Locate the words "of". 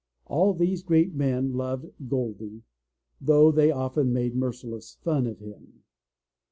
5.27-5.37